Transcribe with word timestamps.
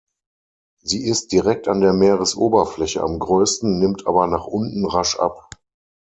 Sie 0.83 1.05
ist 1.05 1.31
direkt 1.31 1.67
an 1.67 1.79
der 1.79 1.93
Meeresoberfläche 1.93 3.03
am 3.03 3.19
größten, 3.19 3.77
nimmt 3.77 4.07
aber 4.07 4.25
nach 4.25 4.45
unten 4.47 4.87
rasch 4.87 5.19
ab. 5.19 5.47